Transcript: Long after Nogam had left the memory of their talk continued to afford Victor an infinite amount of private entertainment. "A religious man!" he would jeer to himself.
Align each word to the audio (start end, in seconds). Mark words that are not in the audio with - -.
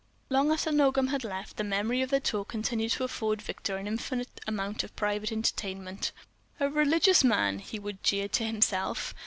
Long 0.31 0.51
after 0.51 0.71
Nogam 0.71 1.09
had 1.11 1.23
left 1.23 1.57
the 1.57 1.63
memory 1.63 2.01
of 2.01 2.09
their 2.09 2.19
talk 2.19 2.47
continued 2.47 2.91
to 2.93 3.03
afford 3.03 3.39
Victor 3.39 3.77
an 3.77 3.85
infinite 3.85 4.41
amount 4.47 4.83
of 4.83 4.95
private 4.95 5.31
entertainment. 5.31 6.11
"A 6.59 6.67
religious 6.71 7.23
man!" 7.23 7.59
he 7.59 7.77
would 7.77 8.01
jeer 8.01 8.27
to 8.27 8.43
himself. 8.43 9.13